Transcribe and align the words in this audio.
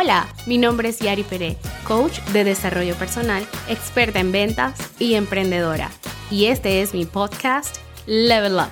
Hola, 0.00 0.28
mi 0.46 0.58
nombre 0.58 0.90
es 0.90 1.00
Yari 1.00 1.24
Pérez, 1.24 1.56
coach 1.82 2.20
de 2.32 2.44
desarrollo 2.44 2.94
personal, 2.94 3.44
experta 3.68 4.20
en 4.20 4.30
ventas 4.30 4.78
y 5.00 5.14
emprendedora. 5.14 5.90
Y 6.30 6.44
este 6.44 6.82
es 6.82 6.94
mi 6.94 7.04
podcast 7.04 7.78
Level 8.06 8.54
Up. 8.54 8.70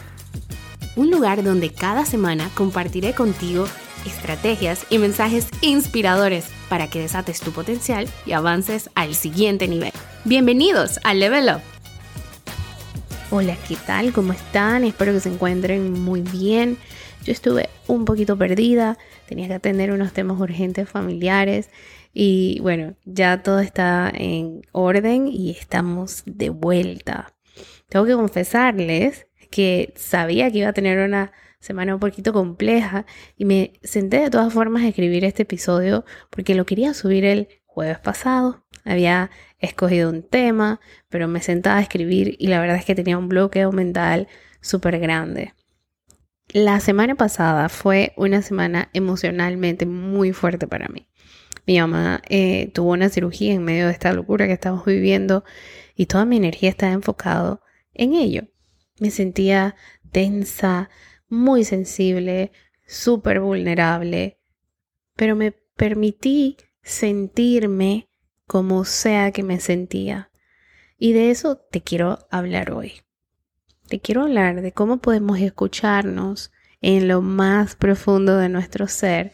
Un 0.95 1.11
lugar 1.11 1.43
donde 1.43 1.71
cada 1.71 2.07
semana 2.07 2.49
compartiré 2.55 3.13
contigo 3.13 3.67
estrategias 4.07 4.87
y 4.89 4.99
mensajes 4.99 5.49
inspiradores 5.63 6.47
para 6.69 6.89
que 6.89 7.01
desates 7.01 7.41
tu 7.41 7.51
potencial 7.51 8.09
y 8.25 8.31
avances 8.31 8.89
al 8.95 9.17
siguiente 9.17 9.67
nivel. 9.67 9.93
Bienvenidos 10.23 11.01
a 11.03 11.13
Level 11.13 11.57
Up. 11.57 11.61
Hola, 13.33 13.57
¿qué 13.67 13.75
tal? 13.75 14.13
¿Cómo 14.13 14.33
están? 14.33 14.85
Espero 14.85 15.13
que 15.13 15.19
se 15.19 15.31
encuentren 15.31 15.93
muy 15.93 16.21
bien. 16.21 16.79
Yo 17.25 17.33
estuve 17.33 17.69
un 17.89 18.05
poquito 18.05 18.37
perdida, 18.39 18.99
tenía 19.29 19.49
que 19.49 19.55
atender 19.55 19.91
unos 19.91 20.13
temas 20.13 20.41
urgentes 20.41 20.89
familiares 20.89 21.71
y 22.13 22.61
bueno, 22.61 22.95
ya 23.05 23.43
todo 23.43 23.61
está 23.61 24.13
en 24.15 24.63
orden 24.73 25.29
y 25.29 25.51
estamos 25.51 26.23
de 26.27 26.51
vuelta. 26.51 27.35
Tengo 27.89 28.07
que 28.07 28.15
confesarles 28.15 29.27
que 29.51 29.93
sabía 29.97 30.51
que 30.51 30.59
iba 30.59 30.69
a 30.69 30.73
tener 30.73 30.99
una 30.99 31.33
semana 31.61 31.95
un 31.95 32.01
poquito 32.01 32.33
compleja 32.33 33.07
y 33.37 33.45
me 33.45 33.73
senté 33.83 34.21
de 34.21 34.31
todas 34.31 34.53
formas 34.53 34.85
a 34.85 34.89
escribir 34.89 35.25
este 35.25 35.43
episodio 35.43 36.05
porque 36.31 36.55
lo 36.55 36.65
quería 36.65 36.95
subir 36.95 37.25
el 37.25 37.49
jueves 37.65 37.99
pasado. 37.99 38.65
Había 38.85 39.31
escogido 39.59 40.11
un 40.11 40.23
tema, 40.23 40.81
pero 41.09 41.29
me 41.29 41.43
sentaba 41.43 41.79
a 41.79 41.83
escribir 41.83 42.37
y 42.39 42.47
la 42.47 42.61
verdad 42.61 42.77
es 42.77 42.85
que 42.85 42.95
tenía 42.95 43.19
un 43.19 43.29
bloqueo 43.29 43.73
mental 43.73 44.29
súper 44.61 44.99
grande. 45.01 45.55
La 46.53 46.79
semana 46.81 47.17
pasada 47.17 47.69
fue 47.69 48.13
una 48.17 48.41
semana 48.41 48.89
emocionalmente 48.93 49.85
muy 49.85 50.33
fuerte 50.33 50.67
para 50.69 50.89
mí. 50.89 51.09
Mi 51.67 51.81
mamá 51.81 52.23
eh, 52.29 52.71
tuvo 52.73 52.93
una 52.93 53.09
cirugía 53.09 53.53
en 53.53 53.65
medio 53.65 53.87
de 53.87 53.93
esta 53.93 54.13
locura 54.13 54.47
que 54.47 54.53
estamos 54.53 54.85
viviendo 54.85 55.45
y 55.97 56.07
toda 56.07 56.25
mi 56.25 56.37
energía 56.37 56.71
estaba 56.71 56.93
enfocada 56.93 57.61
en 57.93 58.15
ello. 58.15 58.43
Me 59.01 59.11
sentía 59.11 59.75
tensa, 60.13 60.89
muy 61.29 61.65
sensible, 61.65 62.53
súper 62.87 63.41
vulnerable, 63.41 64.39
pero 65.17 65.35
me 65.35 65.51
permití 65.51 66.57
sentirme 66.83 68.09
como 68.47 68.85
sea 68.85 69.33
que 69.33 69.43
me 69.43 69.59
sentía. 69.59 70.31
Y 70.97 71.13
de 71.13 71.31
eso 71.31 71.57
te 71.57 71.83
quiero 71.83 72.21
hablar 72.31 72.71
hoy. 72.71 73.06
Te 73.89 74.01
quiero 74.01 74.23
hablar 74.23 74.63
de 74.63 74.73
cómo 74.73 74.97
podemos 74.97 75.39
escucharnos 75.39 76.51
en 76.81 77.07
lo 77.07 77.23
más 77.23 77.77
profundo 77.77 78.37
de 78.37 78.49
nuestro 78.49 78.89
ser 78.89 79.33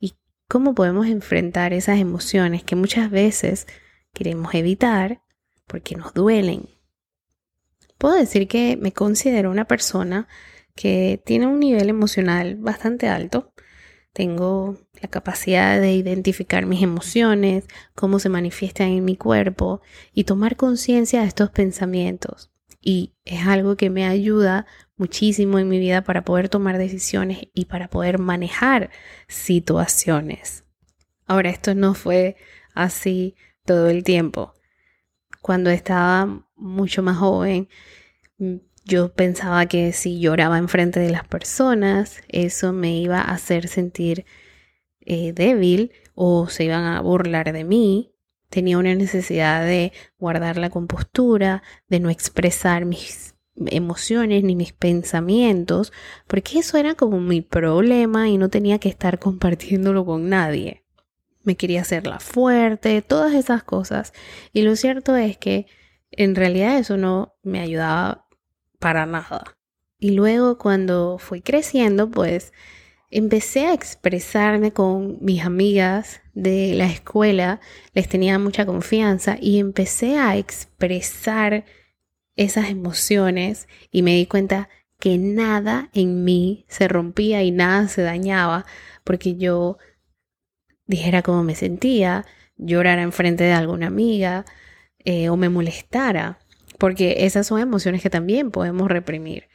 y 0.00 0.14
cómo 0.48 0.74
podemos 0.74 1.06
enfrentar 1.06 1.72
esas 1.72 2.00
emociones 2.00 2.64
que 2.64 2.74
muchas 2.74 3.08
veces 3.08 3.68
queremos 4.12 4.52
evitar 4.54 5.22
porque 5.68 5.94
nos 5.94 6.12
duelen. 6.12 6.70
Puedo 7.96 8.16
decir 8.16 8.48
que 8.48 8.76
me 8.76 8.90
considero 8.92 9.52
una 9.52 9.66
persona 9.66 10.26
que 10.74 11.22
tiene 11.24 11.46
un 11.46 11.60
nivel 11.60 11.88
emocional 11.88 12.56
bastante 12.56 13.08
alto. 13.08 13.52
Tengo 14.12 14.76
la 15.00 15.08
capacidad 15.08 15.80
de 15.80 15.94
identificar 15.94 16.66
mis 16.66 16.82
emociones, 16.82 17.64
cómo 17.94 18.18
se 18.18 18.28
manifiestan 18.28 18.88
en 18.88 19.04
mi 19.04 19.16
cuerpo 19.16 19.82
y 20.12 20.24
tomar 20.24 20.56
conciencia 20.56 21.20
de 21.20 21.28
estos 21.28 21.50
pensamientos 21.50 22.50
y 22.84 23.14
es 23.24 23.46
algo 23.46 23.76
que 23.76 23.88
me 23.88 24.06
ayuda 24.06 24.66
muchísimo 24.96 25.58
en 25.58 25.68
mi 25.68 25.78
vida 25.78 26.04
para 26.04 26.24
poder 26.24 26.50
tomar 26.50 26.76
decisiones 26.76 27.48
y 27.54 27.64
para 27.64 27.88
poder 27.88 28.18
manejar 28.18 28.90
situaciones. 29.26 30.64
Ahora, 31.26 31.48
esto 31.48 31.74
no 31.74 31.94
fue 31.94 32.36
así 32.74 33.34
todo 33.64 33.88
el 33.88 34.04
tiempo. 34.04 34.52
Cuando 35.40 35.70
estaba 35.70 36.46
mucho 36.56 37.02
más 37.02 37.16
joven, 37.16 37.68
mm, 38.38 38.56
yo 38.84 39.14
pensaba 39.14 39.64
que 39.66 39.94
si 39.94 40.20
lloraba 40.20 40.58
enfrente 40.58 41.00
de 41.00 41.10
las 41.10 41.26
personas, 41.26 42.22
eso 42.28 42.74
me 42.74 42.98
iba 42.98 43.18
a 43.18 43.32
hacer 43.32 43.68
sentir 43.68 44.26
eh, 45.00 45.32
débil 45.32 45.92
o 46.14 46.48
se 46.48 46.64
iban 46.64 46.84
a 46.84 47.00
burlar 47.00 47.52
de 47.52 47.64
mí 47.64 48.13
tenía 48.54 48.78
una 48.78 48.94
necesidad 48.94 49.66
de 49.66 49.92
guardar 50.16 50.58
la 50.58 50.70
compostura, 50.70 51.64
de 51.88 51.98
no 51.98 52.08
expresar 52.08 52.84
mis 52.84 53.34
emociones 53.56 54.44
ni 54.44 54.54
mis 54.54 54.72
pensamientos, 54.72 55.92
porque 56.28 56.60
eso 56.60 56.78
era 56.78 56.94
como 56.94 57.18
mi 57.18 57.40
problema 57.40 58.28
y 58.28 58.38
no 58.38 58.50
tenía 58.50 58.78
que 58.78 58.88
estar 58.88 59.18
compartiéndolo 59.18 60.06
con 60.06 60.28
nadie. 60.28 60.84
Me 61.42 61.56
quería 61.56 61.80
hacerla 61.80 62.20
fuerte, 62.20 63.02
todas 63.02 63.34
esas 63.34 63.64
cosas. 63.64 64.12
Y 64.52 64.62
lo 64.62 64.76
cierto 64.76 65.16
es 65.16 65.36
que 65.36 65.66
en 66.12 66.36
realidad 66.36 66.78
eso 66.78 66.96
no 66.96 67.34
me 67.42 67.58
ayudaba 67.58 68.28
para 68.78 69.04
nada. 69.04 69.58
Y 69.98 70.10
luego 70.10 70.58
cuando 70.58 71.18
fui 71.18 71.40
creciendo, 71.40 72.08
pues 72.08 72.52
empecé 73.10 73.66
a 73.66 73.74
expresarme 73.74 74.72
con 74.72 75.18
mis 75.20 75.44
amigas 75.44 76.20
de 76.34 76.74
la 76.74 76.86
escuela, 76.86 77.60
les 77.92 78.08
tenía 78.08 78.38
mucha 78.38 78.66
confianza 78.66 79.36
y 79.40 79.58
empecé 79.58 80.18
a 80.18 80.36
expresar 80.36 81.64
esas 82.36 82.68
emociones 82.68 83.68
y 83.90 84.02
me 84.02 84.14
di 84.16 84.26
cuenta 84.26 84.68
que 84.98 85.18
nada 85.18 85.90
en 85.92 86.24
mí 86.24 86.64
se 86.68 86.88
rompía 86.88 87.42
y 87.42 87.50
nada 87.50 87.88
se 87.88 88.02
dañaba 88.02 88.64
porque 89.04 89.36
yo 89.36 89.78
dijera 90.86 91.22
cómo 91.22 91.44
me 91.44 91.54
sentía, 91.54 92.24
llorara 92.56 93.02
enfrente 93.02 93.44
de 93.44 93.52
alguna 93.52 93.86
amiga 93.86 94.44
eh, 95.04 95.28
o 95.28 95.36
me 95.36 95.48
molestara, 95.48 96.38
porque 96.78 97.24
esas 97.26 97.46
son 97.46 97.60
emociones 97.60 98.02
que 98.02 98.10
también 98.10 98.50
podemos 98.50 98.88
reprimir. 98.88 99.48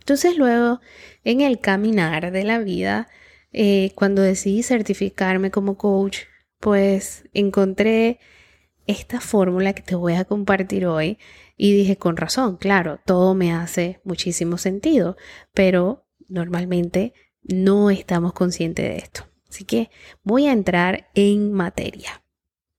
Entonces 0.00 0.36
luego, 0.36 0.80
en 1.24 1.40
el 1.40 1.60
caminar 1.60 2.30
de 2.30 2.44
la 2.44 2.58
vida, 2.58 3.08
eh, 3.54 3.92
cuando 3.94 4.20
decidí 4.20 4.62
certificarme 4.62 5.50
como 5.50 5.78
coach, 5.78 6.18
pues 6.58 7.24
encontré 7.32 8.18
esta 8.86 9.20
fórmula 9.20 9.72
que 9.72 9.82
te 9.82 9.94
voy 9.94 10.14
a 10.14 10.24
compartir 10.24 10.86
hoy 10.86 11.18
y 11.56 11.72
dije, 11.72 11.96
con 11.96 12.16
razón, 12.16 12.56
claro, 12.56 13.00
todo 13.06 13.34
me 13.34 13.52
hace 13.52 14.00
muchísimo 14.04 14.58
sentido, 14.58 15.16
pero 15.52 16.04
normalmente 16.28 17.14
no 17.42 17.90
estamos 17.90 18.32
conscientes 18.32 18.86
de 18.86 18.96
esto. 18.96 19.26
Así 19.48 19.64
que 19.64 19.88
voy 20.24 20.46
a 20.46 20.52
entrar 20.52 21.10
en 21.14 21.52
materia. 21.52 22.24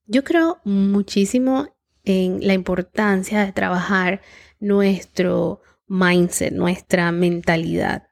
Yo 0.07 0.23
creo 0.25 0.59
muchísimo 0.65 1.69
en 2.03 2.45
la 2.45 2.53
importancia 2.53 3.45
de 3.45 3.53
trabajar 3.53 4.21
nuestro 4.59 5.61
mindset, 5.87 6.53
nuestra 6.53 7.11
mentalidad, 7.11 8.04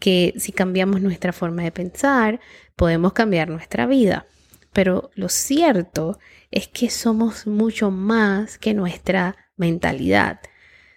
que 0.00 0.34
si 0.38 0.50
cambiamos 0.50 1.00
nuestra 1.00 1.32
forma 1.32 1.62
de 1.62 1.70
pensar, 1.70 2.40
podemos 2.74 3.12
cambiar 3.12 3.48
nuestra 3.48 3.86
vida. 3.86 4.26
Pero 4.72 5.10
lo 5.14 5.28
cierto 5.28 6.18
es 6.50 6.66
que 6.66 6.90
somos 6.90 7.46
mucho 7.46 7.90
más 7.90 8.58
que 8.58 8.74
nuestra 8.74 9.36
mentalidad, 9.56 10.40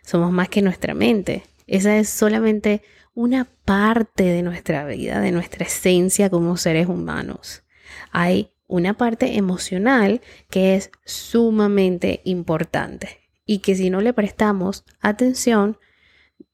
somos 0.04 0.32
más 0.32 0.50
que 0.50 0.62
nuestra 0.62 0.94
mente. 0.96 1.44
Esa 1.68 1.98
es 1.98 2.10
solamente 2.10 2.82
una 3.14 3.46
parte 3.66 4.24
de 4.24 4.42
nuestra 4.42 4.86
vida, 4.86 5.20
de 5.20 5.32
nuestra 5.32 5.66
esencia 5.66 6.30
como 6.30 6.58
seres 6.58 6.88
humanos. 6.88 7.64
Hay 8.12 8.52
una 8.68 8.96
parte 8.96 9.38
emocional 9.38 10.22
que 10.50 10.76
es 10.76 10.90
sumamente 11.06 12.22
importante 12.24 13.20
y 13.46 13.60
que 13.60 13.76
si 13.76 13.90
no 13.90 14.02
le 14.02 14.14
prestamos 14.14 14.86
atención, 15.02 15.78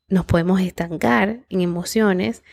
nos 0.09 0.25
podemos 0.25 0.61
estancar 0.61 1.45
en 1.49 1.61
emociones 1.61 2.43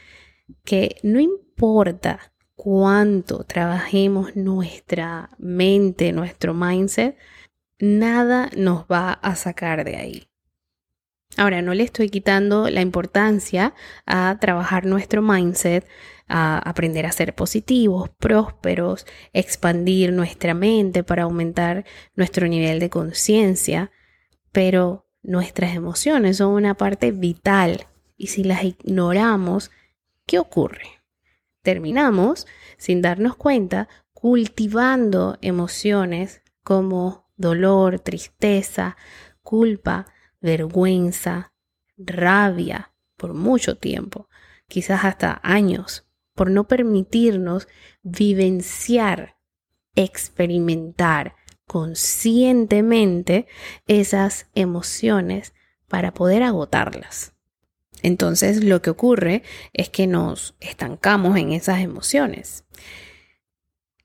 que 0.65 0.97
no 1.03 1.21
importa 1.21 2.33
cuánto 2.55 3.45
trabajemos 3.45 4.35
nuestra 4.37 5.31
mente, 5.39 6.13
nuestro 6.13 6.55
mindset, 6.55 7.17
nada 7.79 8.51
nos 8.57 8.85
va 8.85 9.13
a 9.13 9.37
sacar 9.37 9.85
de 9.85 9.97
ahí. 9.97 10.29
Ahora, 11.37 11.61
no 11.61 11.75
le 11.75 11.83
estoy 11.83 12.09
quitando 12.09 12.71
la 12.71 12.81
importancia 12.81 13.75
a 14.07 14.39
trabajar 14.41 14.87
nuestro 14.87 15.21
mindset, 15.21 15.87
a 16.29 16.59
aprender 16.59 17.05
a 17.05 17.13
ser 17.13 17.35
positivos, 17.35 18.09
prósperos, 18.19 19.07
expandir 19.33 20.13
nuestra 20.13 20.55
mente 20.55 21.05
para 21.05 21.25
aumentar 21.25 21.85
nuestro 22.15 22.49
nivel 22.49 22.81
de 22.81 22.91
conciencia, 22.91 23.91
pero 24.51 25.06
Nuestras 25.27 25.75
emociones 25.75 26.37
son 26.37 26.53
una 26.53 26.75
parte 26.75 27.11
vital 27.11 27.89
y 28.17 28.29
si 28.29 28.45
las 28.45 28.63
ignoramos, 28.63 29.73
¿qué 30.25 30.39
ocurre? 30.39 31.03
Terminamos, 31.63 32.47
sin 32.79 33.03
darnos 33.03 33.35
cuenta, 33.35 33.89
cultivando 34.13 35.37
emociones 35.41 36.43
como 36.63 37.29
dolor, 37.37 37.99
tristeza, 37.99 38.97
culpa, 39.43 40.07
vergüenza, 40.41 41.53
rabia 41.97 42.93
por 43.17 43.35
mucho 43.35 43.79
tiempo, 43.79 44.29
quizás 44.69 45.05
hasta 45.05 45.41
años, 45.43 46.07
por 46.37 46.53
no 46.53 46.69
permitirnos 46.69 47.67
vivenciar 48.05 49.37
experimentar 49.97 51.35
conscientemente 51.77 53.47
esas 53.87 54.47
emociones 54.55 55.53
para 55.89 56.15
poder 56.15 56.43
agotarlas. 56.43 57.35
Entonces 58.03 58.65
lo 58.65 58.81
que 58.81 58.89
ocurre 58.89 59.43
es 59.75 59.91
que 59.91 60.07
nos 60.07 60.57
estancamos 60.61 61.37
en 61.37 61.53
esas 61.53 61.81
emociones. 61.81 62.65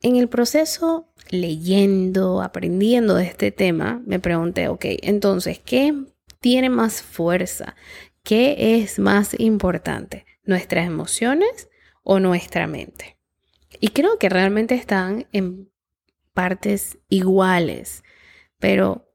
En 0.01 0.17
el 0.17 0.27
proceso 0.27 1.13
leyendo, 1.29 2.41
aprendiendo 2.41 3.15
de 3.15 3.23
este 3.23 3.53
tema, 3.53 4.01
me 4.05 4.19
pregunté, 4.19 4.67
ok, 4.67 4.83
entonces, 5.03 5.57
¿qué 5.59 5.95
tiene 6.41 6.69
más 6.69 7.01
fuerza? 7.01 7.77
¿Qué 8.21 8.81
es 8.81 8.99
más 8.99 9.33
importante? 9.39 10.25
¿Nuestras 10.43 10.85
emociones 10.85 11.69
o 12.03 12.19
nuestra 12.19 12.67
mente? 12.67 13.15
Y 13.79 13.91
creo 13.91 14.19
que 14.19 14.27
realmente 14.27 14.75
están 14.75 15.25
en 15.31 15.71
partes 16.33 16.97
iguales, 17.09 18.03
pero 18.59 19.11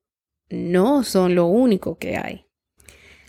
no 0.48 1.02
son 1.02 1.34
lo 1.34 1.46
único 1.46 1.98
que 1.98 2.16
hay. 2.16 2.46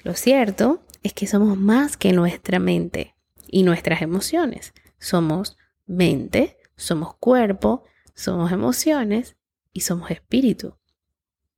Lo 0.04 0.14
cierto 0.14 0.84
es 1.04 1.14
que 1.14 1.28
somos 1.28 1.58
más 1.58 1.98
que 1.98 2.14
nuestra 2.14 2.60
mente 2.60 3.16
y 3.48 3.64
nuestras 3.64 4.02
emociones. 4.02 4.74
Somos 5.00 5.58
mente, 5.86 6.58
somos 6.76 7.16
cuerpo, 7.16 7.84
somos 8.14 8.52
emociones 8.52 9.38
y 9.74 9.82
somos 9.82 10.12
espíritu. 10.12 10.78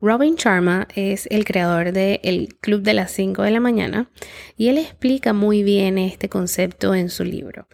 Robin 0.02 0.36
Sharma 0.36 0.88
es 0.96 1.28
el 1.30 1.44
creador 1.44 1.92
del 1.92 2.58
Club 2.62 2.84
de 2.84 2.94
las 2.94 3.12
5 3.12 3.42
de 3.42 3.52
la 3.52 3.60
mañana 3.60 4.10
y 4.56 4.70
él 4.70 4.78
explica 4.78 5.34
muy 5.34 5.62
bien 5.62 5.98
este 5.98 6.30
concepto 6.30 6.96
en 6.96 7.10
su 7.10 7.26
libro. 7.26 7.68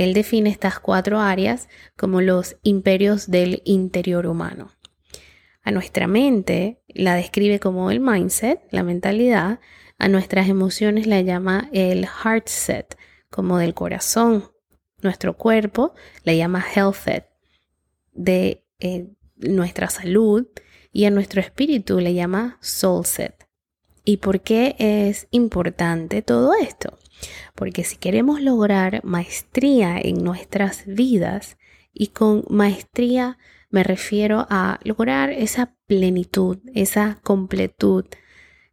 Él 0.00 0.14
define 0.14 0.48
estas 0.48 0.80
cuatro 0.80 1.20
áreas 1.20 1.68
como 1.94 2.22
los 2.22 2.56
imperios 2.62 3.30
del 3.30 3.60
interior 3.66 4.26
humano. 4.26 4.70
A 5.62 5.72
nuestra 5.72 6.06
mente 6.06 6.80
la 6.88 7.14
describe 7.14 7.60
como 7.60 7.90
el 7.90 8.00
mindset, 8.00 8.62
la 8.70 8.82
mentalidad, 8.82 9.60
a 9.98 10.08
nuestras 10.08 10.48
emociones 10.48 11.06
la 11.06 11.20
llama 11.20 11.68
el 11.74 12.06
heart 12.06 12.48
set, 12.48 12.96
como 13.28 13.58
del 13.58 13.74
corazón. 13.74 14.50
Nuestro 15.02 15.36
cuerpo 15.36 15.92
la 16.24 16.32
llama 16.32 16.64
health 16.74 16.94
set, 16.94 17.26
de 18.12 18.64
eh, 18.78 19.06
nuestra 19.36 19.90
salud, 19.90 20.46
y 20.92 21.04
a 21.04 21.10
nuestro 21.10 21.42
espíritu 21.42 22.00
le 22.00 22.14
llama 22.14 22.56
soul 22.62 23.04
set. 23.04 23.46
¿Y 24.06 24.16
por 24.16 24.40
qué 24.40 24.76
es 24.78 25.28
importante 25.30 26.22
todo 26.22 26.54
esto? 26.54 26.98
Porque 27.54 27.84
si 27.84 27.96
queremos 27.96 28.40
lograr 28.40 29.00
maestría 29.04 29.98
en 29.98 30.22
nuestras 30.22 30.84
vidas, 30.86 31.56
y 31.92 32.08
con 32.08 32.44
maestría 32.48 33.38
me 33.68 33.82
refiero 33.84 34.46
a 34.50 34.80
lograr 34.84 35.30
esa 35.30 35.76
plenitud, 35.86 36.58
esa 36.74 37.20
completud, 37.22 38.04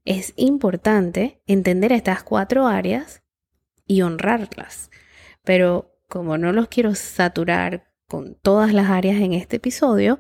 es 0.06 0.34
importante 0.38 1.42
entender 1.46 1.92
estas 1.92 2.24
cuatro 2.24 2.68
áreas 2.68 3.24
y 3.86 4.02
honrarlas. 4.02 4.90
Pero 5.44 5.94
como 6.08 6.38
no 6.38 6.52
los 6.52 6.68
quiero 6.68 6.96
saturar 6.96 7.92
con 8.08 8.36
todas 8.36 8.74
las 8.74 8.90
áreas 8.90 9.18
en 9.22 9.34
este 9.34 9.58
episodio, 9.58 10.20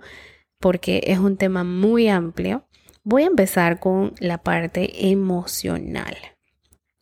porque 0.59 1.01
es 1.05 1.19
un 1.19 1.37
tema 1.37 1.63
muy 1.63 2.09
amplio, 2.09 2.67
voy 3.03 3.23
a 3.23 3.27
empezar 3.27 3.79
con 3.79 4.13
la 4.19 4.39
parte 4.39 5.09
emocional 5.09 6.17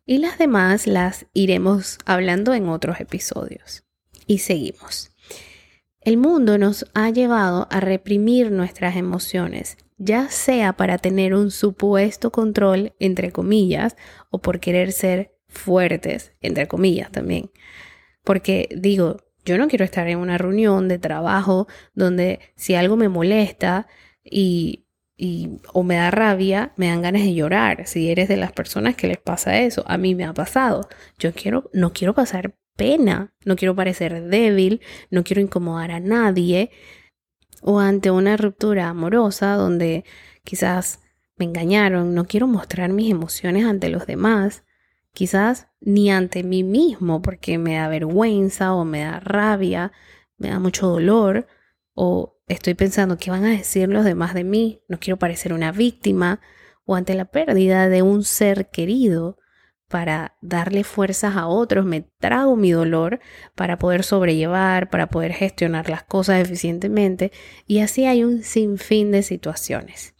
y 0.06 0.20
las 0.20 0.38
demás 0.38 0.88
las 0.88 1.26
iremos 1.34 1.98
hablando 2.06 2.54
en 2.54 2.70
otros 2.70 3.00
episodios. 3.00 3.84
Y 4.28 4.40
seguimos. 4.40 5.12
El 6.02 6.18
mundo 6.18 6.58
nos 6.58 6.86
ha 6.94 7.10
llevado 7.10 7.68
a 7.72 7.80
reprimir 7.80 8.52
nuestras 8.52 8.96
emociones, 8.96 9.78
ya 9.98 10.30
sea 10.30 10.74
para 10.74 11.00
tener 11.00 11.34
un 11.34 11.50
supuesto 11.50 12.32
control, 12.32 12.94
entre 13.00 13.32
comillas, 13.32 13.96
o 14.30 14.40
por 14.40 14.60
querer 14.60 14.92
ser 14.92 15.36
fuertes, 15.48 16.34
entre 16.42 16.68
comillas 16.68 17.12
también. 17.12 17.50
Porque 18.24 18.70
digo, 18.76 19.18
yo 19.46 19.58
no 19.58 19.68
quiero 19.68 19.86
estar 19.86 20.08
en 20.08 20.20
una 20.20 20.38
reunión 20.38 20.88
de 20.88 21.00
trabajo 21.00 21.68
donde 21.94 22.40
si 22.56 22.76
algo 22.76 22.98
me 22.98 23.10
molesta 23.10 23.88
y 24.24 24.85
y, 25.18 25.60
o 25.74 25.84
me 25.84 25.96
da 25.96 26.12
rabia, 26.12 26.74
me 26.76 26.88
dan 26.88 27.02
ganas 27.02 27.24
de 27.24 27.34
llorar. 27.34 27.88
Si 27.88 28.10
eres 28.10 28.28
de 28.28 28.38
las 28.38 28.52
personas 28.52 28.96
que 28.96 29.08
les 29.08 29.18
pasa 29.18 29.60
eso, 29.60 29.84
a 29.88 29.98
mí 29.98 30.16
me 30.16 30.26
ha 30.26 30.34
pasado. 30.34 30.88
Yo 31.18 31.34
quiero, 31.34 31.70
no 31.74 31.94
quiero 31.94 32.14
pasar 32.14 32.56
pena, 32.76 33.34
no 33.46 33.56
quiero 33.56 33.76
parecer 33.76 34.24
débil, 34.24 34.82
no 35.10 35.24
quiero 35.24 35.42
incomodar 35.42 35.92
a 35.92 36.00
nadie. 36.00 36.72
O 37.62 37.80
ante 37.80 38.12
una 38.12 38.38
ruptura 38.38 38.90
amorosa 38.90 39.54
donde 39.54 40.04
quizás 40.44 41.00
me 41.38 41.46
engañaron, 41.46 42.14
no 42.14 42.26
quiero 42.26 42.48
mostrar 42.48 42.92
mis 42.92 43.12
emociones 43.12 43.66
ante 43.66 43.90
los 43.90 44.06
demás, 44.06 44.64
quizás 45.14 45.68
ni 45.82 46.12
ante 46.12 46.44
mí 46.44 46.64
mismo 46.64 47.22
porque 47.22 47.58
me 47.58 47.76
da 47.76 47.88
vergüenza 47.88 48.74
o 48.74 48.86
me 48.86 49.02
da 49.02 49.20
rabia, 49.20 49.92
me 50.38 50.50
da 50.50 50.60
mucho 50.60 50.88
dolor 50.88 51.48
o 51.94 52.35
estoy 52.48 52.74
pensando 52.74 53.18
qué 53.18 53.32
van 53.32 53.46
a 53.46 53.52
decir 53.52 53.90
los 53.90 54.06
demás 54.06 54.34
de 54.34 54.44
mí, 54.44 54.82
no 54.88 55.00
quiero 55.00 55.18
parecer 55.18 55.54
una 55.54 55.72
víctima 55.72 56.42
o 56.86 56.96
ante 56.96 57.16
la 57.16 57.26
pérdida 57.26 57.90
de 57.90 58.02
un 58.02 58.24
ser 58.24 58.70
querido 58.70 59.38
para 59.88 60.36
darle 60.42 60.84
fuerzas 60.84 61.36
a 61.36 61.48
otros, 61.48 61.86
me 61.86 62.02
trago 62.20 62.56
mi 62.56 62.72
dolor 62.72 63.20
para 63.56 63.78
poder 63.78 64.04
sobrellevar, 64.04 64.90
para 64.90 65.08
poder 65.08 65.34
gestionar 65.34 65.90
las 65.90 66.04
cosas 66.04 66.42
eficientemente. 66.42 67.32
Y 67.68 67.80
así 67.80 68.06
hay 68.06 68.24
un 68.24 68.44
sinfín 68.44 69.12
de 69.12 69.22
situaciones 69.22 70.16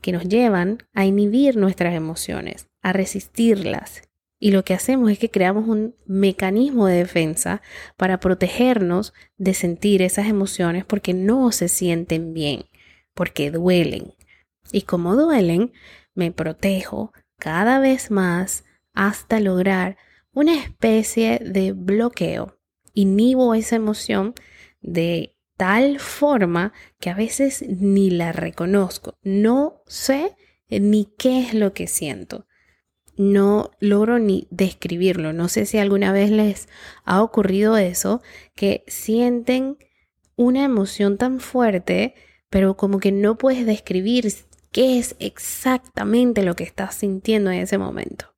que 0.00 0.12
nos 0.12 0.24
llevan 0.24 0.78
a 0.94 1.04
inhibir 1.04 1.56
nuestras 1.56 1.94
emociones, 1.94 2.68
a 2.82 2.92
resistirlas 2.92 4.02
y 4.42 4.50
lo 4.50 4.64
que 4.64 4.74
hacemos 4.74 5.08
es 5.12 5.20
que 5.20 5.30
creamos 5.30 5.68
un 5.68 5.94
mecanismo 6.04 6.88
de 6.88 6.96
defensa 6.96 7.62
para 7.96 8.18
protegernos 8.18 9.14
de 9.36 9.54
sentir 9.54 10.02
esas 10.02 10.26
emociones 10.26 10.84
porque 10.84 11.14
no 11.14 11.52
se 11.52 11.68
sienten 11.68 12.34
bien, 12.34 12.64
porque 13.14 13.52
duelen. 13.52 14.14
Y 14.72 14.82
como 14.82 15.14
duelen, 15.14 15.72
me 16.16 16.32
protejo 16.32 17.12
cada 17.38 17.78
vez 17.78 18.10
más 18.10 18.64
hasta 18.94 19.38
lograr 19.38 19.96
una 20.32 20.56
especie 20.56 21.38
de 21.38 21.70
bloqueo. 21.70 22.58
Inhibo 22.94 23.54
esa 23.54 23.76
emoción 23.76 24.34
de 24.80 25.36
tal 25.56 26.00
forma 26.00 26.72
que 26.98 27.10
a 27.10 27.14
veces 27.14 27.64
ni 27.68 28.10
la 28.10 28.32
reconozco. 28.32 29.14
No 29.22 29.84
sé 29.86 30.34
ni 30.68 31.04
qué 31.16 31.42
es 31.42 31.54
lo 31.54 31.72
que 31.74 31.86
siento 31.86 32.44
no 33.16 33.70
logro 33.80 34.18
ni 34.18 34.46
describirlo. 34.50 35.32
No 35.32 35.48
sé 35.48 35.66
si 35.66 35.78
alguna 35.78 36.12
vez 36.12 36.30
les 36.30 36.68
ha 37.04 37.22
ocurrido 37.22 37.76
eso, 37.76 38.22
que 38.54 38.84
sienten 38.86 39.76
una 40.36 40.64
emoción 40.64 41.18
tan 41.18 41.40
fuerte, 41.40 42.14
pero 42.50 42.76
como 42.76 42.98
que 42.98 43.12
no 43.12 43.38
puedes 43.38 43.66
describir 43.66 44.32
qué 44.72 44.98
es 44.98 45.16
exactamente 45.18 46.42
lo 46.42 46.56
que 46.56 46.64
estás 46.64 46.94
sintiendo 46.94 47.50
en 47.50 47.60
ese 47.60 47.78
momento. 47.78 48.32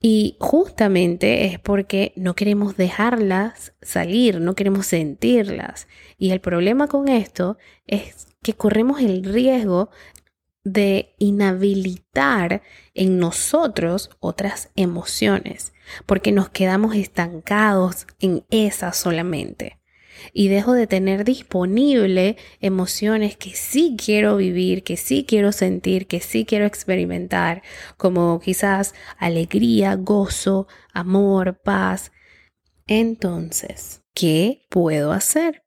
Y 0.00 0.36
justamente 0.38 1.46
es 1.46 1.58
porque 1.58 2.12
no 2.14 2.34
queremos 2.34 2.76
dejarlas 2.76 3.72
salir, 3.80 4.38
no 4.38 4.54
queremos 4.54 4.86
sentirlas. 4.86 5.88
Y 6.18 6.32
el 6.32 6.40
problema 6.40 6.88
con 6.88 7.08
esto 7.08 7.56
es 7.86 8.26
que 8.42 8.52
corremos 8.52 9.00
el 9.00 9.24
riesgo 9.24 9.88
de 10.64 11.14
inhabilitar 11.18 12.62
en 12.94 13.18
nosotros 13.18 14.10
otras 14.18 14.70
emociones, 14.76 15.74
porque 16.06 16.32
nos 16.32 16.48
quedamos 16.48 16.96
estancados 16.96 18.06
en 18.18 18.44
esas 18.50 18.96
solamente. 18.96 19.78
Y 20.32 20.48
dejo 20.48 20.72
de 20.72 20.86
tener 20.86 21.24
disponible 21.24 22.36
emociones 22.60 23.36
que 23.36 23.50
sí 23.54 23.96
quiero 24.02 24.36
vivir, 24.36 24.82
que 24.82 24.96
sí 24.96 25.26
quiero 25.28 25.52
sentir, 25.52 26.06
que 26.06 26.20
sí 26.20 26.46
quiero 26.46 26.64
experimentar, 26.64 27.62
como 27.98 28.40
quizás 28.40 28.94
alegría, 29.18 29.96
gozo, 29.96 30.66
amor, 30.92 31.60
paz. 31.62 32.10
Entonces, 32.86 34.02
¿qué 34.14 34.66
puedo 34.70 35.12
hacer? 35.12 35.64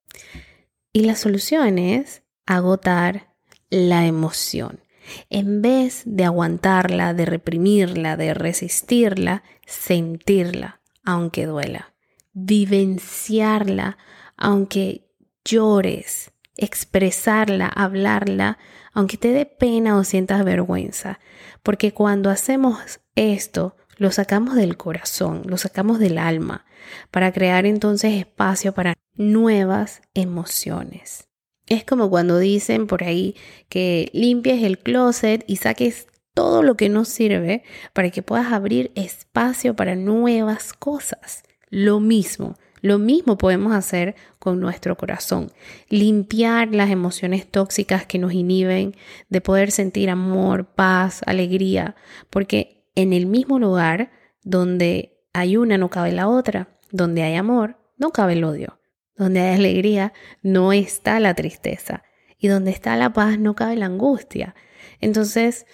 Y 0.92 1.01
la 1.01 1.16
solución 1.16 1.77
es 1.77 2.24
agotar 2.46 3.36
la 3.70 4.06
emoción. 4.06 4.80
En 5.29 5.61
vez 5.61 6.03
de 6.05 6.25
aguantarla, 6.25 7.13
de 7.13 7.25
reprimirla, 7.25 8.17
de 8.17 8.33
resistirla, 8.33 9.43
sentirla, 9.65 10.79
aunque 11.03 11.45
duela. 11.45 11.93
Vivenciarla, 12.33 13.97
aunque 14.35 15.07
llores. 15.45 16.31
Expresarla, 16.55 17.67
hablarla, 17.67 18.57
aunque 18.93 19.17
te 19.17 19.29
dé 19.29 19.45
pena 19.45 19.97
o 19.97 20.03
sientas 20.03 20.43
vergüenza. 20.43 21.19
Porque 21.61 21.93
cuando 21.93 22.29
hacemos 22.29 22.99
esto, 23.15 23.75
lo 23.97 24.11
sacamos 24.11 24.55
del 24.55 24.77
corazón, 24.77 25.43
lo 25.45 25.57
sacamos 25.57 25.99
del 25.99 26.17
alma, 26.17 26.65
para 27.11 27.31
crear 27.31 27.65
entonces 27.65 28.13
espacio 28.13 28.73
para 28.73 28.93
nuevas 29.15 30.01
emociones. 30.13 31.26
Es 31.67 31.83
como 31.83 32.09
cuando 32.09 32.39
dicen 32.39 32.88
por 32.88 33.03
ahí 33.03 33.36
que 33.69 34.09
limpies 34.13 34.63
el 34.63 34.79
closet 34.79 35.43
y 35.47 35.57
saques 35.57 36.07
todo 36.33 36.63
lo 36.63 36.77
que 36.77 36.88
no 36.88 37.03
sirve 37.03 37.63
para 37.93 38.09
que 38.09 38.21
puedas 38.21 38.51
abrir 38.51 38.91
espacio 38.95 39.75
para 39.75 39.95
nuevas 39.95 40.71
cosas. 40.71 41.43
Lo 41.69 42.00
mismo, 42.00 42.55
lo 42.81 43.00
mismo 43.00 43.38
podemos 43.38 43.74
hacer 43.74 44.15
con 44.39 44.59
nuestro 44.59 44.95
corazón. 44.95 45.51
Limpiar 45.89 46.74
las 46.74 46.89
emociones 46.89 47.47
tóxicas 47.47 48.05
que 48.05 48.19
nos 48.19 48.33
inhiben 48.33 48.95
de 49.29 49.41
poder 49.41 49.71
sentir 49.71 50.09
amor, 50.09 50.65
paz, 50.65 51.21
alegría, 51.25 51.95
porque 52.29 52.86
en 52.95 53.13
el 53.13 53.25
mismo 53.25 53.59
lugar 53.59 54.12
donde 54.43 55.17
hay 55.33 55.57
una 55.57 55.77
no 55.77 55.89
cabe 55.89 56.12
la 56.12 56.27
otra, 56.27 56.69
donde 56.91 57.24
hay 57.24 57.36
amor, 57.36 57.77
no 57.97 58.12
cabe 58.12 58.33
el 58.33 58.43
odio. 58.43 58.79
Donde 59.17 59.41
hay 59.41 59.55
alegría, 59.55 60.13
no 60.41 60.74
está 60.74 61.19
la 61.19 61.33
tristeza. 61.33 62.03
Y 62.38 62.47
donde 62.47 62.71
está 62.71 62.95
la 62.95 63.13
paz, 63.13 63.39
no 63.39 63.55
cabe 63.55 63.75
la 63.75 63.88
angustia. 63.88 64.55
Entonces, 65.00 65.65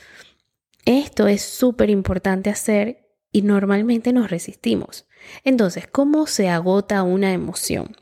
esto 0.85 1.27
es 1.27 1.41
súper 1.41 1.89
importante 1.89 2.49
hacer 2.49 3.09
y 3.31 3.41
normalmente 3.41 4.13
nos 4.13 4.29
resistimos. 4.29 5.07
Entonces, 5.43 5.87
¿cómo 5.87 6.27
se 6.27 6.49
agota 6.49 7.03
una 7.03 7.33
emoción? 7.33 7.97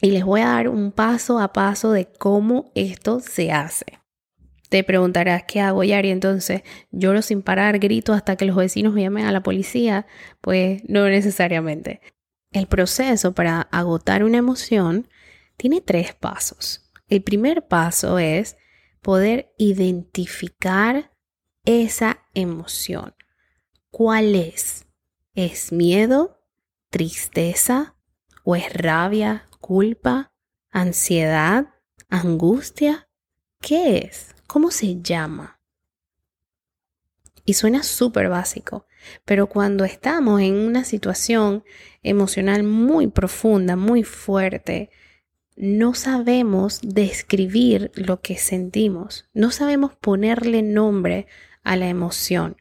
Y 0.00 0.10
les 0.10 0.24
voy 0.24 0.40
a 0.40 0.48
dar 0.48 0.68
un 0.68 0.90
paso 0.90 1.38
a 1.38 1.52
paso 1.52 1.92
de 1.92 2.06
cómo 2.06 2.72
esto 2.74 3.20
se 3.20 3.52
hace. 3.52 4.00
Te 4.68 4.82
preguntarás, 4.84 5.44
¿qué 5.44 5.60
hago, 5.60 5.84
Yari? 5.84 6.10
Entonces, 6.10 6.62
lloro 6.90 7.22
sin 7.22 7.42
parar, 7.42 7.78
grito 7.78 8.14
hasta 8.14 8.36
que 8.36 8.46
los 8.46 8.56
vecinos 8.56 8.94
me 8.94 9.02
llamen 9.02 9.26
a 9.26 9.32
la 9.32 9.42
policía. 9.42 10.06
Pues 10.40 10.82
no 10.88 11.08
necesariamente. 11.08 12.00
El 12.52 12.66
proceso 12.66 13.32
para 13.32 13.62
agotar 13.62 14.24
una 14.24 14.38
emoción 14.38 15.08
tiene 15.56 15.80
tres 15.80 16.14
pasos. 16.14 16.90
El 17.08 17.22
primer 17.22 17.66
paso 17.66 18.18
es 18.18 18.56
poder 19.00 19.52
identificar 19.58 21.12
esa 21.64 22.20
emoción. 22.34 23.14
¿Cuál 23.90 24.34
es? 24.34 24.86
¿Es 25.34 25.72
miedo? 25.72 26.42
¿Tristeza? 26.90 27.96
¿O 28.44 28.56
es 28.56 28.72
rabia? 28.72 29.48
¿Culpa? 29.60 30.32
¿Ansiedad? 30.70 31.68
¿Angustia? 32.08 33.08
¿Qué 33.60 33.98
es? 33.98 34.34
¿Cómo 34.46 34.70
se 34.70 35.00
llama? 35.00 35.60
Y 37.44 37.54
suena 37.54 37.82
súper 37.82 38.28
básico, 38.28 38.86
pero 39.24 39.46
cuando 39.46 39.84
estamos 39.84 40.40
en 40.40 40.54
una 40.54 40.84
situación 40.84 41.64
emocional 42.02 42.62
muy 42.62 43.06
profunda, 43.06 43.76
muy 43.76 44.02
fuerte, 44.02 44.90
no 45.56 45.94
sabemos 45.94 46.80
describir 46.82 47.92
lo 47.94 48.20
que 48.20 48.36
sentimos, 48.36 49.28
no 49.34 49.50
sabemos 49.50 49.94
ponerle 49.94 50.62
nombre 50.62 51.26
a 51.62 51.76
la 51.76 51.88
emoción, 51.88 52.56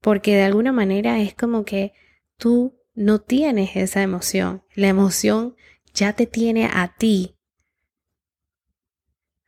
porque 0.00 0.36
de 0.36 0.42
alguna 0.42 0.72
manera 0.72 1.20
es 1.20 1.34
como 1.34 1.64
que 1.64 1.92
tú 2.36 2.74
no 2.94 3.20
tienes 3.20 3.76
esa 3.76 4.02
emoción, 4.02 4.62
la 4.74 4.88
emoción 4.88 5.56
ya 5.94 6.12
te 6.12 6.26
tiene 6.26 6.66
a 6.66 6.94
ti 6.98 7.37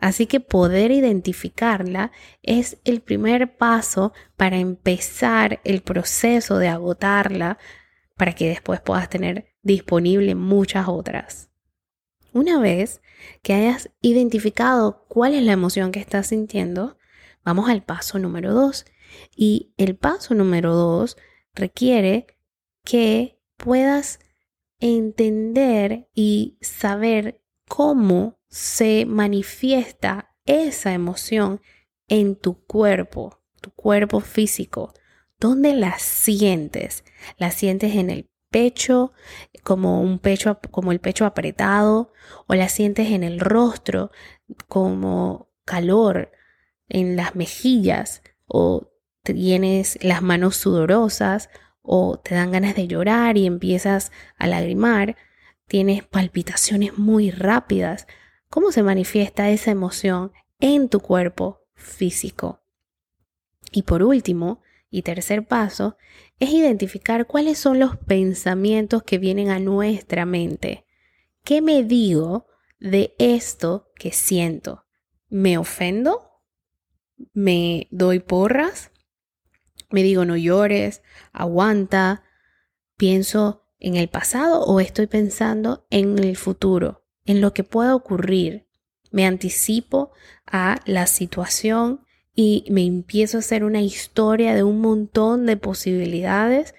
Así 0.00 0.26
que 0.26 0.40
poder 0.40 0.90
identificarla 0.90 2.10
es 2.42 2.78
el 2.84 3.00
primer 3.02 3.56
paso 3.56 4.12
para 4.36 4.56
empezar 4.56 5.60
el 5.64 5.82
proceso 5.82 6.58
de 6.58 6.68
agotarla 6.68 7.58
para 8.16 8.34
que 8.34 8.48
después 8.48 8.80
puedas 8.80 9.10
tener 9.10 9.52
disponible 9.62 10.34
muchas 10.34 10.88
otras. 10.88 11.50
Una 12.32 12.58
vez 12.58 13.02
que 13.42 13.54
hayas 13.54 13.90
identificado 14.00 15.04
cuál 15.08 15.34
es 15.34 15.42
la 15.42 15.52
emoción 15.52 15.92
que 15.92 16.00
estás 16.00 16.28
sintiendo, 16.28 16.96
vamos 17.44 17.68
al 17.68 17.82
paso 17.82 18.18
número 18.18 18.54
dos. 18.54 18.86
Y 19.36 19.74
el 19.76 19.96
paso 19.96 20.34
número 20.34 20.74
dos 20.74 21.16
requiere 21.54 22.26
que 22.84 23.38
puedas 23.56 24.20
entender 24.78 26.08
y 26.14 26.56
saber 26.60 27.42
cómo 27.70 28.36
se 28.48 29.06
manifiesta 29.06 30.34
esa 30.44 30.92
emoción 30.92 31.60
en 32.08 32.34
tu 32.34 32.66
cuerpo, 32.66 33.40
tu 33.60 33.70
cuerpo 33.70 34.18
físico. 34.18 34.92
¿Dónde 35.38 35.74
la 35.74 35.96
sientes? 36.00 37.04
¿La 37.38 37.52
sientes 37.52 37.94
en 37.94 38.10
el 38.10 38.28
pecho, 38.50 39.12
como 39.62 40.02
un 40.02 40.18
pecho, 40.18 40.58
como 40.72 40.90
el 40.90 40.98
pecho 40.98 41.24
apretado, 41.24 42.12
o 42.48 42.56
la 42.56 42.68
sientes 42.68 43.12
en 43.12 43.22
el 43.22 43.38
rostro, 43.38 44.10
como 44.66 45.48
calor 45.64 46.32
en 46.88 47.14
las 47.14 47.36
mejillas, 47.36 48.22
o 48.46 48.90
tienes 49.22 49.96
las 50.02 50.22
manos 50.22 50.56
sudorosas, 50.56 51.50
o 51.82 52.18
te 52.18 52.34
dan 52.34 52.50
ganas 52.50 52.74
de 52.74 52.88
llorar 52.88 53.38
y 53.38 53.46
empiezas 53.46 54.10
a 54.36 54.48
lagrimar, 54.48 55.16
tienes 55.70 56.02
palpitaciones 56.02 56.98
muy 56.98 57.30
rápidas, 57.30 58.08
cómo 58.48 58.72
se 58.72 58.82
manifiesta 58.82 59.50
esa 59.50 59.70
emoción 59.70 60.32
en 60.58 60.88
tu 60.88 60.98
cuerpo 60.98 61.60
físico. 61.74 62.60
Y 63.70 63.84
por 63.84 64.02
último, 64.02 64.62
y 64.90 65.02
tercer 65.02 65.46
paso, 65.46 65.96
es 66.40 66.50
identificar 66.50 67.28
cuáles 67.28 67.58
son 67.58 67.78
los 67.78 67.96
pensamientos 67.96 69.04
que 69.04 69.18
vienen 69.18 69.48
a 69.48 69.60
nuestra 69.60 70.26
mente. 70.26 70.86
¿Qué 71.44 71.62
me 71.62 71.84
digo 71.84 72.48
de 72.80 73.14
esto 73.20 73.92
que 73.94 74.10
siento? 74.10 74.86
¿Me 75.28 75.56
ofendo? 75.56 76.42
¿Me 77.32 77.86
doy 77.92 78.18
porras? 78.18 78.90
¿Me 79.88 80.02
digo 80.02 80.24
no 80.24 80.36
llores? 80.36 81.04
¿Aguanta? 81.32 82.24
¿Pienso 82.96 83.59
en 83.80 83.96
el 83.96 84.08
pasado 84.08 84.62
o 84.62 84.78
estoy 84.80 85.08
pensando 85.08 85.86
en 85.90 86.18
el 86.18 86.36
futuro? 86.36 87.00
en 87.30 87.40
lo 87.40 87.52
que 87.52 87.64
pueda 87.64 87.94
ocurrir. 87.94 88.66
Me 89.12 89.26
anticipo 89.26 90.10
a 90.46 90.80
la 90.84 91.06
situación 91.06 92.04
y 92.34 92.64
me 92.70 92.84
empiezo 92.84 93.36
a 93.36 93.40
hacer 93.40 93.64
una 93.64 93.80
historia 93.80 94.54
de 94.54 94.62
un 94.62 94.80
montón 94.80 95.46
de 95.46 95.56
posibilidades 95.56 96.74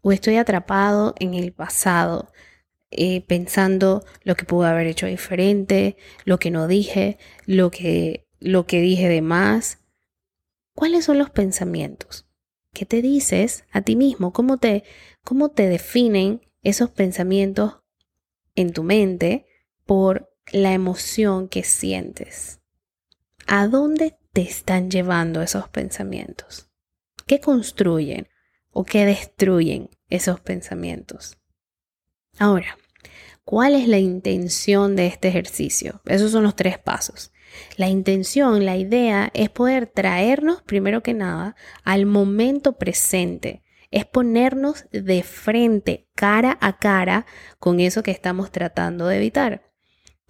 o 0.00 0.12
estoy 0.12 0.36
atrapado 0.36 1.14
en 1.18 1.34
el 1.34 1.52
pasado, 1.52 2.32
eh, 2.90 3.22
pensando 3.22 4.04
lo 4.22 4.36
que 4.36 4.44
pude 4.44 4.68
haber 4.68 4.86
hecho 4.86 5.06
diferente, 5.06 5.96
lo 6.24 6.38
que 6.38 6.50
no 6.50 6.68
dije, 6.68 7.18
lo 7.46 7.70
que, 7.70 8.28
lo 8.38 8.66
que 8.66 8.80
dije 8.80 9.08
de 9.08 9.22
más. 9.22 9.80
¿Cuáles 10.74 11.04
son 11.04 11.18
los 11.18 11.30
pensamientos? 11.30 12.28
¿Qué 12.72 12.86
te 12.86 13.02
dices 13.02 13.64
a 13.72 13.82
ti 13.82 13.96
mismo? 13.96 14.32
¿Cómo 14.32 14.58
te, 14.58 14.84
cómo 15.28 15.50
te 15.50 15.68
definen 15.68 16.40
esos 16.62 16.88
pensamientos 16.88 17.82
en 18.54 18.72
tu 18.72 18.82
mente 18.82 19.44
por 19.84 20.34
la 20.52 20.72
emoción 20.72 21.48
que 21.48 21.64
sientes. 21.64 22.60
¿A 23.46 23.68
dónde 23.68 24.16
te 24.32 24.40
están 24.40 24.90
llevando 24.90 25.42
esos 25.42 25.68
pensamientos? 25.68 26.70
¿Qué 27.26 27.40
construyen 27.40 28.28
o 28.70 28.84
qué 28.84 29.04
destruyen 29.04 29.90
esos 30.08 30.40
pensamientos? 30.40 31.36
Ahora, 32.38 32.78
¿cuál 33.44 33.74
es 33.74 33.86
la 33.86 33.98
intención 33.98 34.96
de 34.96 35.08
este 35.08 35.28
ejercicio? 35.28 36.00
Esos 36.06 36.32
son 36.32 36.42
los 36.42 36.56
tres 36.56 36.78
pasos. 36.78 37.32
La 37.76 37.90
intención, 37.90 38.64
la 38.64 38.78
idea 38.78 39.30
es 39.34 39.50
poder 39.50 39.88
traernos, 39.88 40.62
primero 40.62 41.02
que 41.02 41.12
nada, 41.12 41.54
al 41.84 42.06
momento 42.06 42.78
presente, 42.78 43.62
es 43.90 44.04
ponernos 44.04 44.86
de 44.92 45.22
frente, 45.22 46.08
cara 46.14 46.58
a 46.60 46.78
cara, 46.78 47.26
con 47.58 47.80
eso 47.80 48.02
que 48.02 48.10
estamos 48.10 48.50
tratando 48.50 49.06
de 49.06 49.16
evitar 49.16 49.72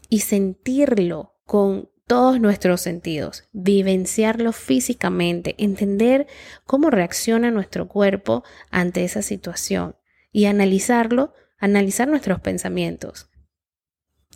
y 0.08 0.20
sentirlo 0.20 1.34
con 1.44 1.90
todos 2.06 2.40
nuestros 2.40 2.80
sentidos, 2.80 3.44
vivenciarlo 3.52 4.52
físicamente, 4.52 5.54
entender 5.58 6.26
cómo 6.64 6.90
reacciona 6.90 7.50
nuestro 7.50 7.86
cuerpo 7.86 8.44
ante 8.70 9.04
esa 9.04 9.22
situación 9.22 9.96
y 10.32 10.46
analizarlo, 10.46 11.34
analizar 11.58 12.08
nuestros 12.08 12.40
pensamientos. 12.40 13.28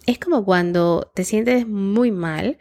Es 0.07 0.19
como 0.19 0.45
cuando 0.45 1.11
te 1.15 1.25
sientes 1.25 1.67
muy 1.67 2.11
mal 2.11 2.59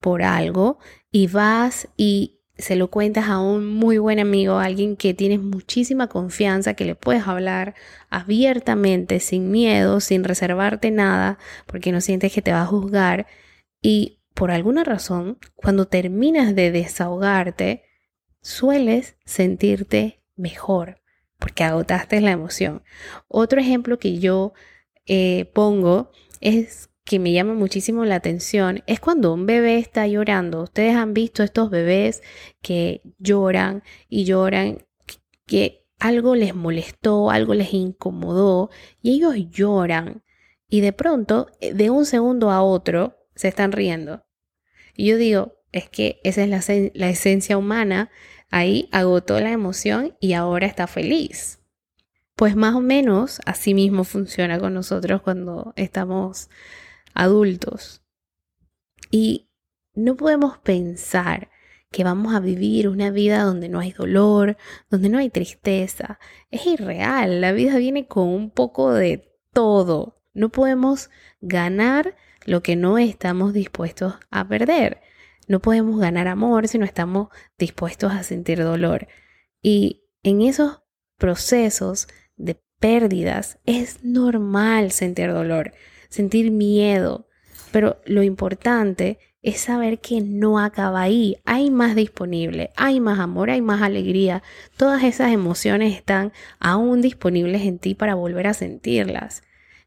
por 0.00 0.22
algo 0.22 0.78
y 1.10 1.26
vas 1.26 1.88
y 1.96 2.35
se 2.58 2.76
lo 2.76 2.88
cuentas 2.88 3.28
a 3.28 3.38
un 3.38 3.66
muy 3.66 3.98
buen 3.98 4.18
amigo, 4.18 4.54
a 4.54 4.64
alguien 4.64 4.96
que 4.96 5.14
tienes 5.14 5.40
muchísima 5.40 6.08
confianza, 6.08 6.74
que 6.74 6.84
le 6.84 6.94
puedes 6.94 7.26
hablar 7.26 7.74
abiertamente, 8.08 9.20
sin 9.20 9.50
miedo, 9.50 10.00
sin 10.00 10.24
reservarte 10.24 10.90
nada, 10.90 11.38
porque 11.66 11.92
no 11.92 12.00
sientes 12.00 12.32
que 12.32 12.42
te 12.42 12.52
va 12.52 12.62
a 12.62 12.66
juzgar. 12.66 13.26
Y 13.82 14.20
por 14.34 14.50
alguna 14.50 14.84
razón, 14.84 15.38
cuando 15.54 15.86
terminas 15.86 16.54
de 16.54 16.70
desahogarte, 16.70 17.84
sueles 18.40 19.16
sentirte 19.24 20.22
mejor, 20.34 21.02
porque 21.38 21.64
agotaste 21.64 22.20
la 22.20 22.30
emoción. 22.30 22.82
Otro 23.28 23.60
ejemplo 23.60 23.98
que 23.98 24.18
yo 24.18 24.54
eh, 25.06 25.50
pongo 25.52 26.10
es 26.40 26.90
que 27.06 27.20
me 27.20 27.32
llama 27.32 27.54
muchísimo 27.54 28.04
la 28.04 28.16
atención 28.16 28.82
es 28.86 28.98
cuando 28.98 29.32
un 29.32 29.46
bebé 29.46 29.78
está 29.78 30.06
llorando. 30.08 30.64
Ustedes 30.64 30.96
han 30.96 31.14
visto 31.14 31.44
estos 31.44 31.70
bebés 31.70 32.22
que 32.60 33.00
lloran 33.18 33.84
y 34.08 34.24
lloran, 34.24 34.84
que 35.46 35.86
algo 36.00 36.34
les 36.34 36.54
molestó, 36.54 37.30
algo 37.30 37.54
les 37.54 37.72
incomodó 37.72 38.70
y 39.00 39.12
ellos 39.12 39.36
lloran 39.50 40.24
y 40.68 40.80
de 40.80 40.92
pronto, 40.92 41.46
eh, 41.60 41.72
de 41.72 41.90
un 41.90 42.06
segundo 42.06 42.50
a 42.50 42.62
otro, 42.62 43.16
se 43.36 43.48
están 43.48 43.70
riendo. 43.70 44.26
Y 44.94 45.06
yo 45.06 45.16
digo, 45.16 45.60
es 45.70 45.88
que 45.88 46.20
esa 46.24 46.42
es 46.42 46.48
la, 46.48 46.90
la 46.94 47.08
esencia 47.08 47.56
humana, 47.56 48.10
ahí 48.50 48.88
agotó 48.90 49.38
la 49.40 49.52
emoción 49.52 50.16
y 50.20 50.32
ahora 50.32 50.66
está 50.66 50.88
feliz. 50.88 51.60
Pues 52.34 52.56
más 52.56 52.74
o 52.74 52.80
menos 52.80 53.40
así 53.46 53.74
mismo 53.74 54.02
funciona 54.02 54.58
con 54.58 54.74
nosotros 54.74 55.22
cuando 55.22 55.72
estamos 55.76 56.50
adultos. 57.16 58.02
Y 59.10 59.48
no 59.94 60.16
podemos 60.16 60.58
pensar 60.58 61.50
que 61.90 62.04
vamos 62.04 62.34
a 62.34 62.40
vivir 62.40 62.88
una 62.88 63.10
vida 63.10 63.42
donde 63.42 63.68
no 63.68 63.80
hay 63.80 63.92
dolor, 63.92 64.56
donde 64.90 65.08
no 65.08 65.18
hay 65.18 65.30
tristeza. 65.30 66.18
Es 66.50 66.66
irreal, 66.66 67.40
la 67.40 67.52
vida 67.52 67.78
viene 67.78 68.06
con 68.06 68.28
un 68.28 68.50
poco 68.50 68.92
de 68.92 69.32
todo. 69.52 70.20
No 70.34 70.50
podemos 70.50 71.10
ganar 71.40 72.14
lo 72.44 72.62
que 72.62 72.76
no 72.76 72.98
estamos 72.98 73.54
dispuestos 73.54 74.14
a 74.30 74.46
perder. 74.46 75.00
No 75.48 75.60
podemos 75.60 75.98
ganar 75.98 76.28
amor 76.28 76.68
si 76.68 76.78
no 76.78 76.84
estamos 76.84 77.28
dispuestos 77.56 78.12
a 78.12 78.22
sentir 78.22 78.62
dolor. 78.62 79.08
Y 79.62 80.04
en 80.22 80.42
esos 80.42 80.82
procesos 81.16 82.08
de 82.36 82.60
pérdidas 82.78 83.58
es 83.64 84.04
normal 84.04 84.90
sentir 84.90 85.32
dolor 85.32 85.72
sentir 86.16 86.50
miedo, 86.50 87.28
pero 87.72 88.00
lo 88.06 88.22
importante 88.22 89.18
es 89.42 89.60
saber 89.60 90.00
que 90.00 90.20
no 90.20 90.58
acaba 90.58 91.02
ahí. 91.02 91.36
Hay 91.44 91.70
más 91.70 91.94
disponible, 91.94 92.70
hay 92.74 92.98
más 92.98 93.20
amor, 93.20 93.50
hay 93.50 93.60
más 93.60 93.82
alegría. 93.82 94.42
Todas 94.76 95.04
esas 95.04 95.32
emociones 95.32 95.94
están 95.94 96.32
aún 96.58 97.00
disponibles 97.00 97.62
en 97.62 97.78
ti 97.78 97.94
para 97.94 98.14
volver 98.14 98.48
a 98.48 98.54
sentirlas. 98.54 99.42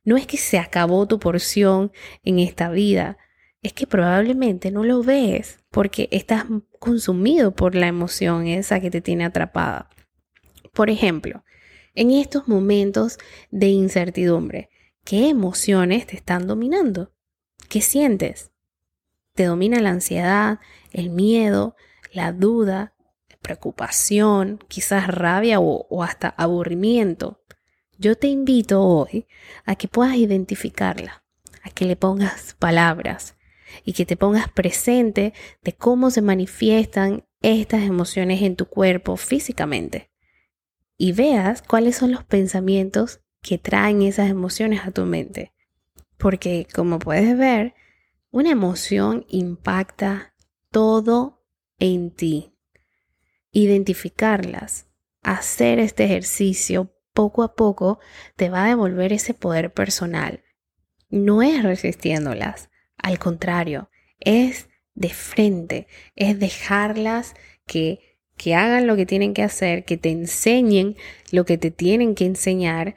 No 0.06 0.16
es 0.16 0.28
que 0.28 0.38
se 0.38 0.60
acabó 0.60 1.08
tu 1.08 1.20
porción 1.20 1.92
en 2.24 2.40
esta 2.40 2.70
vida, 2.70 3.18
es 3.62 3.74
que 3.74 3.86
probablemente 3.86 4.72
no 4.72 4.86
lo 4.86 5.04
ves 5.04 5.60
porque 5.70 6.08
estás 6.12 6.46
consumido 6.80 7.52
por 7.52 7.76
la 7.76 7.88
emoción 7.88 8.48
esa 8.48 8.80
que 8.80 8.90
te 8.90 9.02
tiene 9.02 9.26
atrapada. 9.26 9.90
Por 10.74 10.90
ejemplo, 10.90 11.44
en 11.96 12.12
estos 12.12 12.48
momentos 12.48 13.18
de 13.52 13.68
incertidumbre, 13.68 14.70
¿Qué 15.10 15.28
emociones 15.28 16.06
te 16.06 16.16
están 16.16 16.46
dominando? 16.46 17.12
¿Qué 17.68 17.82
sientes? 17.82 18.52
¿Te 19.34 19.46
domina 19.46 19.80
la 19.80 19.90
ansiedad, 19.90 20.60
el 20.92 21.10
miedo, 21.10 21.76
la 22.14 22.32
duda, 22.32 22.94
preocupación, 23.42 24.60
quizás 24.68 25.08
rabia 25.08 25.60
o, 25.60 26.04
hasta 26.04 26.28
aburrimiento? 26.30 27.42
Yo 27.98 28.18
te 28.18 28.28
invito 28.28 28.84
hoy 28.84 29.26
a 29.66 29.74
que 29.74 29.88
puedas 29.88 30.16
identificarla, 30.16 31.24
a 31.64 31.72
que 31.72 31.86
le 31.86 31.96
pongas 31.96 32.56
palabras 32.60 33.36
y 33.84 33.94
que 33.94 34.06
te 34.06 34.16
pongas 34.16 34.48
presente 34.52 35.34
de 35.64 35.74
cómo 35.74 36.12
se 36.12 36.22
manifiestan 36.22 37.26
estas 37.42 37.82
emociones 37.82 38.44
en 38.44 38.56
tu 38.56 38.68
cuerpo 38.68 39.18
físicamente 39.18 40.12
y 40.98 41.14
veas 41.14 41.64
cuáles 41.64 41.96
son 41.96 42.12
los 42.12 42.24
pensamientos 42.26 43.22
que 43.42 43.58
traen 43.58 44.02
esas 44.02 44.30
emociones 44.30 44.82
a 44.86 44.92
tu 44.92 45.06
mente. 45.06 45.54
Porque 46.18 46.68
como 46.74 47.00
puedes 47.00 47.38
ver, 47.38 47.74
una 48.32 48.52
emoción 48.52 49.26
impacta 49.30 50.34
todo 50.72 51.44
en 51.80 52.12
ti. 52.12 52.54
Identificarlas, 53.52 54.88
hacer 55.24 55.80
este 55.80 56.04
ejercicio 56.04 56.94
poco 57.14 57.44
a 57.44 57.56
poco 57.56 58.00
te 58.36 58.50
va 58.50 58.66
a 58.66 58.68
devolver 58.70 59.14
ese 59.14 59.34
poder 59.34 59.74
personal. 59.74 60.44
No 61.10 61.42
es 61.42 61.64
resistiéndolas, 61.64 62.70
al 62.98 63.18
contrario, 63.18 63.90
es 64.20 64.70
de 64.94 65.10
frente, 65.10 65.88
es 66.16 66.40
dejarlas 66.40 67.34
que, 67.66 68.18
que 68.38 68.54
hagan 68.54 68.86
lo 68.86 68.96
que 68.96 69.06
tienen 69.06 69.34
que 69.34 69.44
hacer, 69.44 69.86
que 69.86 69.98
te 69.98 70.12
enseñen 70.12 70.98
lo 71.32 71.46
que 71.46 71.58
te 71.58 71.72
tienen 71.72 72.14
que 72.16 72.26
enseñar 72.26 72.96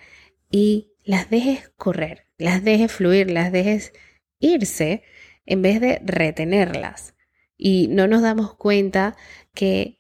y 0.53 0.93
las 1.03 1.31
dejes 1.31 1.73
correr, 1.77 2.27
las 2.39 2.63
dejes 2.63 2.93
fluir, 2.93 3.31
las 3.31 3.51
dejes 3.51 3.93
irse 4.39 5.03
en 5.47 5.63
vez 5.63 5.81
de 5.81 6.01
retenerlas. 6.05 7.15
Y 7.57 7.89
no 7.89 8.07
nos 8.07 8.23
damos 8.23 8.55
cuenta 8.55 9.17
que, 9.55 9.99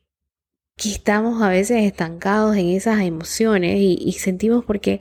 que 0.76 0.90
estamos 0.90 1.42
a 1.42 1.48
veces 1.48 1.82
estancados 1.84 2.56
en 2.56 2.68
esas 2.68 3.00
emociones 3.00 3.78
y, 3.80 4.12
sentimos 4.12 4.64
porque 4.64 5.00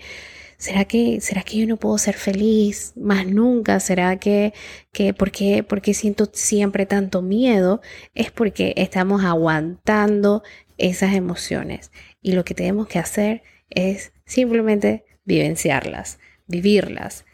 ¿Será 0.58 0.86
que, 0.86 1.22
¿Será 1.22 1.42
que 1.42 1.58
yo 1.58 1.66
no 1.66 1.78
puedo 1.78 1.98
ser 1.98 2.16
feliz 2.16 2.94
más 2.96 3.26
nunca? 3.26 3.80
¿Será 3.80 4.20
que, 4.20 4.54
que 4.94 5.12
por, 5.12 5.32
qué, 5.32 5.64
por 5.64 5.82
qué 5.82 5.96
siento 5.96 6.30
siempre 6.34 6.86
tanto 6.86 7.24
miedo? 7.24 7.82
Es 8.14 8.30
porque 8.30 8.76
estamos 8.78 9.24
aguantando 9.24 10.44
esas 10.78 11.16
emociones. 11.16 11.92
Y 12.22 12.34
lo 12.34 12.46
que 12.46 12.54
tenemos 12.54 12.88
que 12.88 13.00
hacer 13.00 13.42
es 13.72 14.14
simplemente 14.26 15.04
vivenciarlas, 15.26 16.20
vivirlas, 16.48 17.26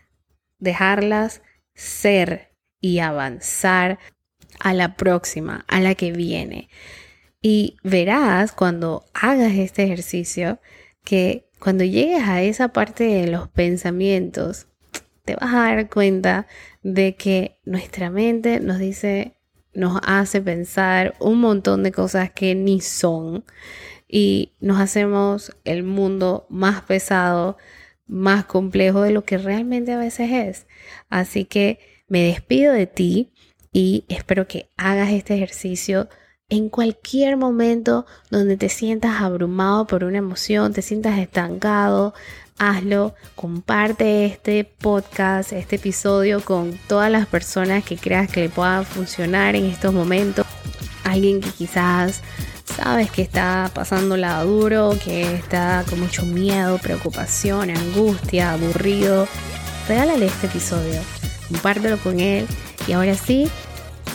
dejarlas 0.60 1.42
ser 1.74 2.52
y 2.82 3.00
avanzar 3.00 4.00
a 4.60 4.74
la 4.74 4.96
próxima, 4.96 5.66
a 5.68 5.80
la 5.80 5.96
que 5.96 6.12
viene. 6.12 6.70
Y 7.42 7.78
verás 7.84 8.52
cuando 8.52 9.06
hagas 9.14 9.54
este 9.54 9.84
ejercicio 9.84 10.60
que 11.04 11.48
cuando 11.60 11.84
llegues 11.84 12.24
a 12.24 12.42
esa 12.42 12.70
parte 12.70 13.06
de 13.06 13.28
los 13.28 13.48
pensamientos, 13.48 14.68
te 15.26 15.36
vas 15.36 15.54
a 15.54 15.60
dar 15.60 15.90
cuenta 15.90 16.48
de 16.84 17.16
que 17.16 17.60
nuestra 17.66 18.10
mente 18.10 18.60
nos 18.60 18.80
dice, 18.80 19.38
nos 19.74 20.00
hace 20.06 20.42
pensar 20.42 21.16
un 21.20 21.40
montón 21.40 21.84
de 21.84 21.92
cosas 21.92 22.32
que 22.32 22.56
ni 22.56 22.82
son 22.82 23.44
y 24.08 24.54
nos 24.60 24.80
hacemos 24.80 25.56
el 25.66 25.84
mundo 25.84 26.46
más 26.50 26.82
pesado, 26.82 27.58
más 28.08 28.46
complejo 28.46 29.02
de 29.02 29.12
lo 29.12 29.24
que 29.24 29.38
realmente 29.38 29.92
a 29.92 29.98
veces 29.98 30.32
es. 30.32 30.68
Así 31.10 31.46
que 31.46 31.80
me 32.08 32.24
despido 32.24 32.74
de 32.74 32.88
ti 32.88 33.34
y 33.72 34.06
espero 34.08 34.48
que 34.48 34.70
hagas 34.78 35.12
este 35.12 35.36
ejercicio 35.36 36.08
en 36.50 36.70
cualquier 36.70 37.36
momento 37.36 38.06
donde 38.32 38.56
te 38.56 38.70
sientas 38.70 39.22
abrumado 39.22 39.86
por 39.86 40.06
una 40.06 40.20
emoción, 40.20 40.72
te 40.72 40.82
sientas 40.82 41.20
estancado, 41.20 42.14
hazlo, 42.58 43.16
comparte 43.36 44.26
este 44.26 44.64
podcast, 44.64 45.52
este 45.52 45.76
episodio 45.76 46.44
con 46.44 46.80
todas 46.88 47.12
las 47.12 47.28
personas 47.28 47.84
que 47.84 47.98
creas 47.98 48.32
que 48.32 48.42
le 48.42 48.50
pueda 48.50 48.84
funcionar 48.84 49.56
en 49.56 49.66
estos 49.66 49.94
momentos. 49.94 50.46
Alguien 51.04 51.42
que 51.42 51.50
quizás 51.50 52.22
sabes 52.78 53.12
que 53.12 53.24
está 53.24 53.70
pasándola 53.74 54.44
duro, 54.44 54.96
que 55.04 55.36
está 55.36 55.84
con 55.90 56.00
mucho 56.00 56.24
miedo, 56.26 56.78
preocupación, 56.78 57.72
angustia, 57.72 58.54
aburrido, 58.54 59.28
regálale 59.88 60.28
este 60.28 60.48
episodio, 60.48 61.02
compártelo 61.50 61.98
con 61.98 62.20
él 62.20 62.48
y 62.88 62.94
ahora 62.94 63.16
sí, 63.16 63.50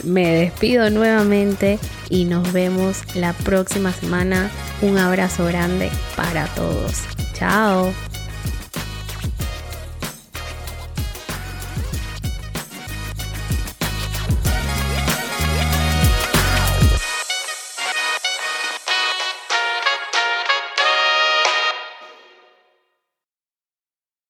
me 0.05 0.29
despido 0.35 0.91
nuevamente 0.91 1.79
y 2.09 2.25
nos 2.25 2.53
vemos 2.53 3.03
la 3.15 3.33
próxima 3.33 3.93
semana. 3.93 4.51
Un 4.81 4.99
abrazo 4.99 5.45
grande 5.45 5.91
para 6.17 6.47
todos. 6.55 7.03
Chao. 7.35 7.93